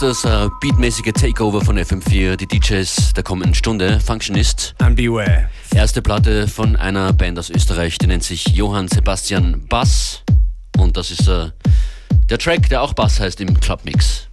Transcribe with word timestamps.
das 0.00 0.24
uh, 0.24 0.48
beatmäßige 0.60 1.12
Takeover 1.12 1.60
von 1.60 1.78
FM4, 1.78 2.36
die 2.36 2.46
DJs 2.46 3.12
der 3.12 3.22
kommenden 3.22 3.54
Stunde, 3.54 4.00
Functionist. 4.00 4.74
And 4.78 4.96
beware. 4.96 5.50
Erste 5.74 6.00
Platte 6.00 6.48
von 6.48 6.76
einer 6.76 7.12
Band 7.12 7.38
aus 7.38 7.50
Österreich, 7.50 7.98
die 7.98 8.06
nennt 8.06 8.24
sich 8.24 8.48
Johann 8.48 8.88
Sebastian 8.88 9.66
Bass. 9.68 10.22
Und 10.78 10.96
das 10.96 11.10
ist 11.10 11.28
uh, 11.28 11.50
der 12.30 12.38
Track, 12.38 12.68
der 12.70 12.80
auch 12.82 12.94
Bass 12.94 13.20
heißt 13.20 13.40
im 13.42 13.60
Clubmix. 13.60 14.29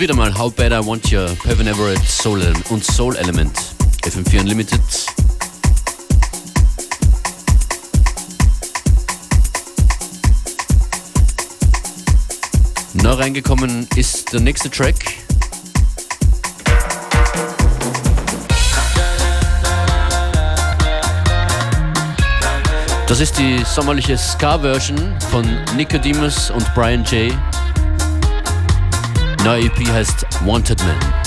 Und 0.00 0.04
wieder 0.04 0.16
mal 0.16 0.38
How 0.38 0.50
Bad 0.50 0.72
I 0.72 0.86
Want 0.86 1.10
You, 1.10 1.26
Pevin 1.42 1.66
Everett 1.66 2.02
Soul 2.08 2.42
und 2.70 2.82
Soul 2.82 3.16
Element. 3.16 3.54
FM4 4.02 4.40
Unlimited. 4.40 4.80
Neu 12.94 13.12
reingekommen 13.12 13.86
ist 13.94 14.32
der 14.32 14.40
nächste 14.40 14.70
Track. 14.70 14.94
Das 23.06 23.20
ist 23.20 23.36
die 23.36 23.62
sommerliche 23.66 24.16
Ska-Version 24.16 25.14
von 25.30 25.44
Nicodemus 25.76 26.50
und 26.50 26.64
Brian 26.74 27.04
J. 27.04 27.34
Neue 29.44 29.64
EP 29.64 29.88
heißt 29.88 30.26
Wanted 30.44 30.82
Man. 30.84 31.19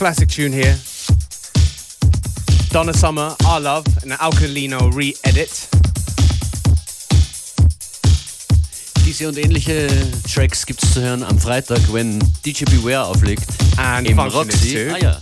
Classic 0.00 0.26
tune 0.26 0.50
here. 0.50 0.78
Donna 2.70 2.94
Summer, 2.94 3.36
Our 3.44 3.60
Love, 3.60 3.84
an 4.02 4.12
Alkalino 4.12 4.88
re-edit. 4.96 5.68
Diese 9.04 9.28
und 9.28 9.36
ähnliche 9.36 9.88
Tracks 10.32 10.64
gibt 10.64 10.82
es 10.82 10.94
zu 10.94 11.02
hören 11.02 11.22
am 11.22 11.38
Freitag, 11.38 11.80
wenn 11.92 12.18
DJ 12.46 12.64
Beware 12.70 13.04
auflegt. 13.04 13.44
And 13.76 14.08
Im 14.08 14.18
Roxy. 14.18 14.88
Ah 14.90 14.96
ja. 14.96 15.20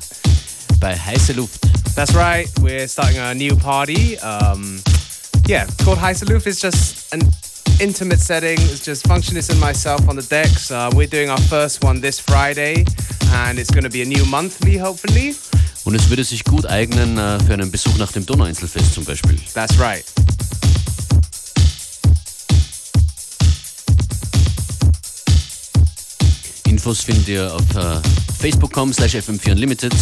Bei 0.79 0.97
Heiße 0.97 1.33
Luft. 1.33 1.59
That's 1.97 2.15
right. 2.15 2.49
We're 2.61 2.87
starting 2.87 3.19
a 3.19 3.35
new 3.35 3.57
party. 3.57 4.17
Um, 4.21 4.81
yeah, 5.49 5.67
called 5.85 5.99
Heiße 5.99 6.33
Luft. 6.33 6.47
It's 6.47 6.61
just 6.61 7.13
an 7.13 7.29
intimate 7.81 8.21
setting. 8.21 8.59
It's 8.61 8.85
just 8.85 9.07
Functionist 9.09 9.51
and 9.51 9.61
myself 9.61 10.09
on 10.09 10.17
the 10.17 10.23
decks. 10.23 10.71
Uh, 10.71 10.91
we're 10.95 11.09
doing 11.09 11.31
our 11.31 11.41
first 11.49 11.83
one 11.83 12.01
this 12.01 12.21
Friday, 12.21 12.85
and 13.33 13.59
it's 13.59 13.71
going 13.71 13.85
to 13.85 13.91
be 13.91 14.03
a 14.03 14.05
new 14.05 14.25
monthly, 14.27 14.79
hopefully. 14.79 15.35
Und 15.85 15.95
es 15.95 16.09
würde 16.11 16.25
sich 16.25 16.45
gut 16.45 16.67
eignen 16.67 17.17
äh, 17.17 17.39
für 17.45 17.55
einen 17.55 17.71
Besuch 17.71 17.97
nach 17.97 18.13
dem 18.13 18.27
Donauinselfest 18.27 18.95
zum 18.95 19.05
Beispiel. 19.05 19.39
That's 19.55 19.79
right. 19.79 20.05
Infos 26.67 27.01
findet 27.01 27.29
ihr 27.29 27.55
auf 27.55 27.77
äh, 27.77 28.01
facebook.com 28.39 28.93
slash 28.93 29.15
fm4 29.15 29.53
unlimited 29.53 29.95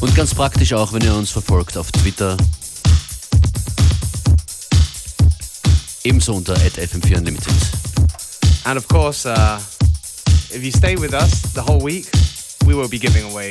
und 0.00 0.14
ganz 0.14 0.34
praktisch 0.34 0.72
auch, 0.72 0.92
wenn 0.92 1.02
ihr 1.02 1.14
uns 1.14 1.30
verfolgt 1.30 1.76
auf 1.76 1.90
Twitter. 1.90 2.36
Ebenso 6.04 6.34
unter 6.34 6.54
fm4 6.54 7.18
unlimited. 7.18 7.54
And 8.64 8.78
of 8.78 8.86
course, 8.88 9.26
uh, 9.26 9.58
if 10.52 10.64
you 10.64 10.70
stay 10.70 10.96
with 10.96 11.14
us 11.14 11.42
the 11.52 11.62
whole 11.62 11.80
week, 11.80 12.06
we 12.66 12.74
will 12.74 12.88
be 12.88 12.98
giving 12.98 13.30
away 13.30 13.50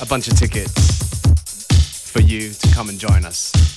a 0.00 0.06
bunch 0.06 0.28
of 0.28 0.38
tickets 0.38 1.20
for 2.10 2.20
you 2.20 2.52
to 2.52 2.68
come 2.74 2.88
and 2.88 2.98
join 2.98 3.24
us. 3.24 3.75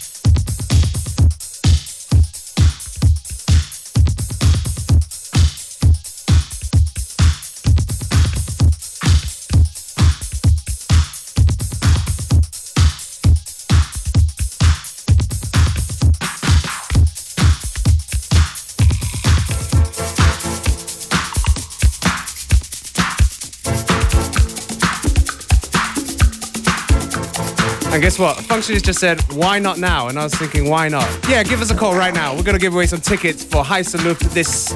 And 27.99 28.03
guess 28.05 28.17
what? 28.17 28.37
Functionist 28.37 28.83
just 28.83 28.99
said, 28.99 29.19
why 29.33 29.59
not 29.59 29.77
now? 29.77 30.07
And 30.07 30.17
I 30.17 30.23
was 30.23 30.33
thinking, 30.33 30.69
why 30.69 30.87
not? 30.87 31.05
Yeah, 31.27 31.43
give 31.43 31.59
us 31.59 31.69
a 31.69 31.75
call 31.75 31.97
right 31.97 32.13
now. 32.13 32.33
We're 32.33 32.43
going 32.43 32.55
to 32.55 32.61
give 32.61 32.73
away 32.73 32.85
some 32.85 33.01
tickets 33.01 33.43
for 33.43 33.61
Heiße 33.61 34.05
Luft 34.05 34.21
this 34.33 34.71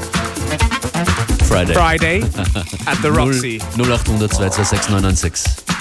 Friday. 1.47 1.73
Friday 1.73 2.17
at 2.85 3.01
the 3.01 3.13
Roxy. 3.15 3.61
0800 3.79 4.29
226 4.29 5.72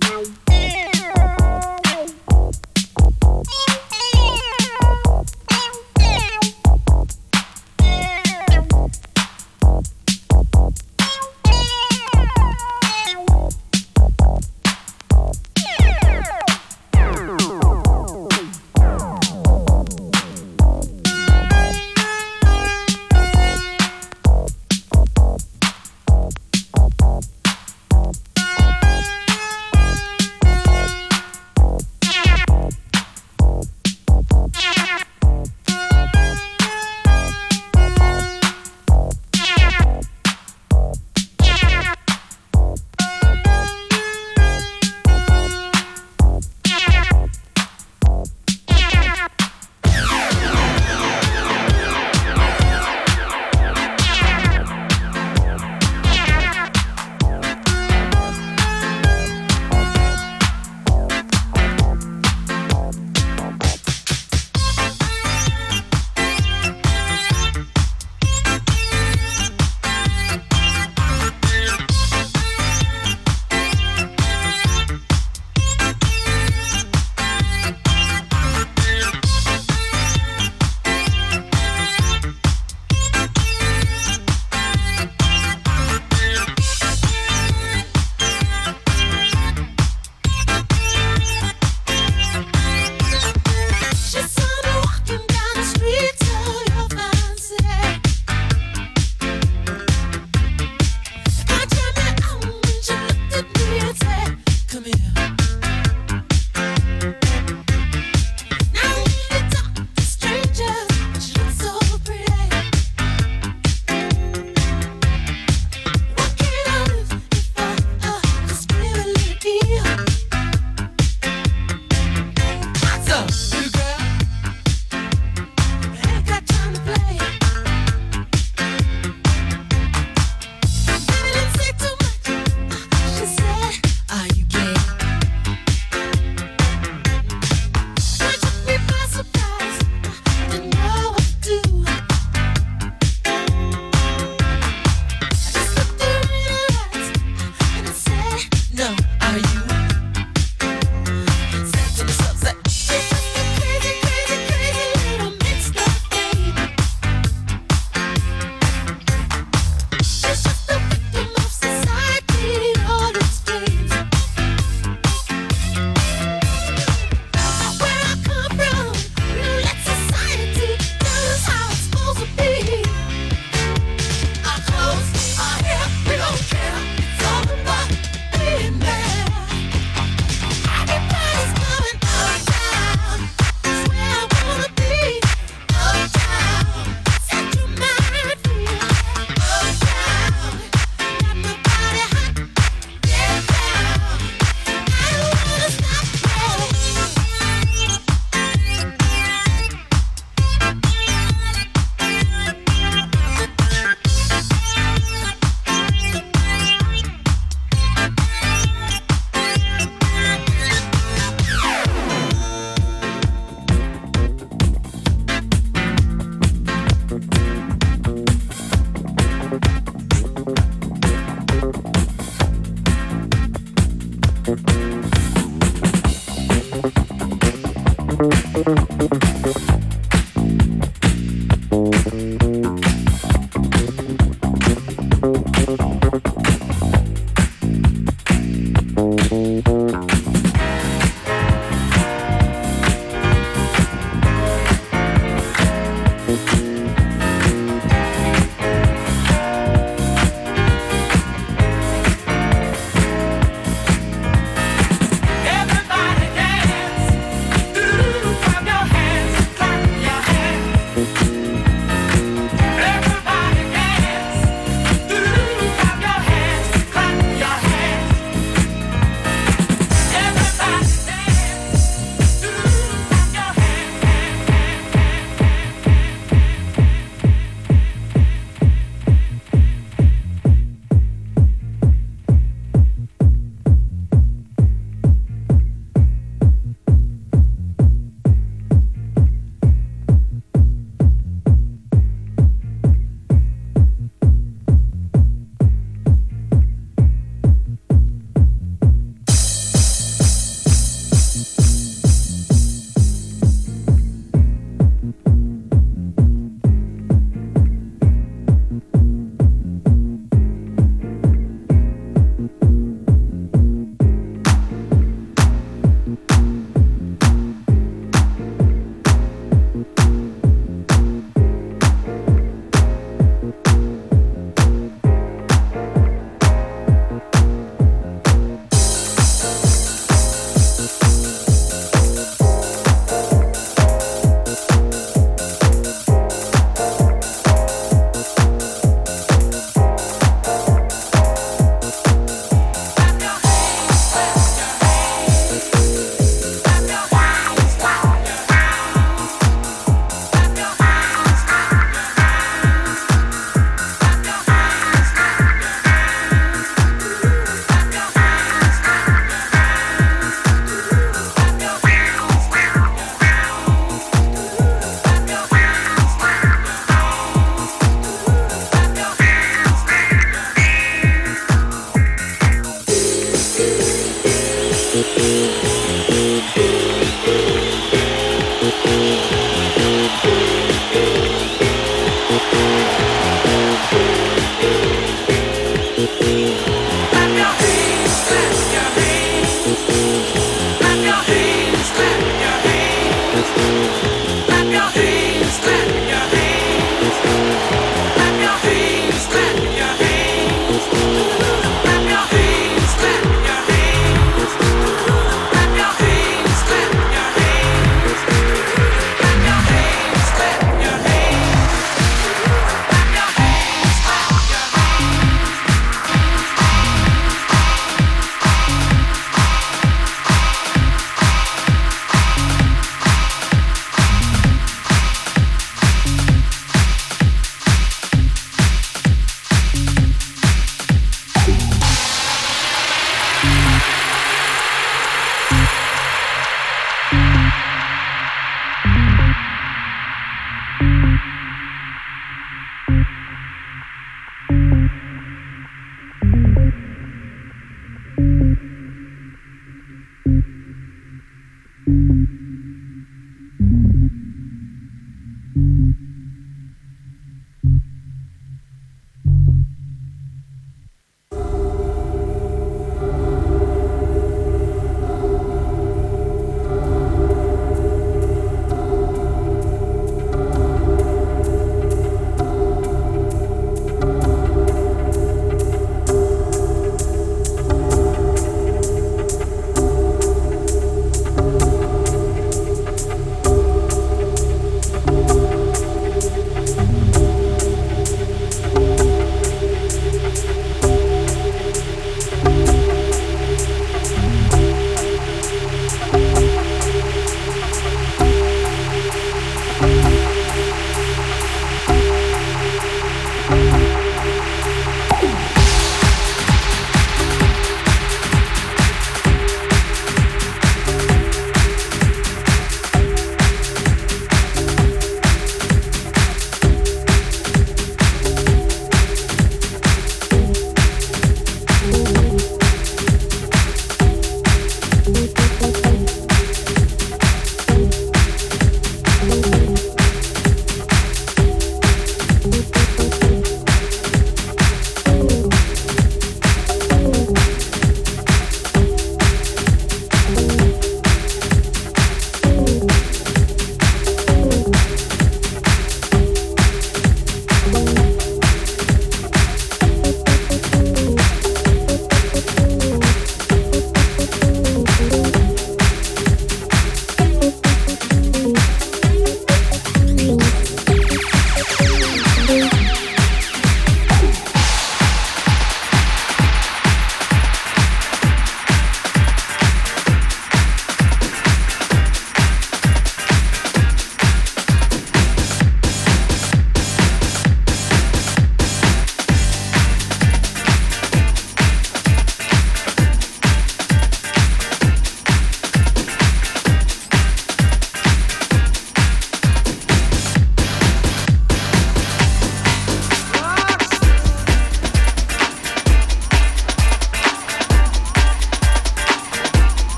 Bye. 0.00 0.49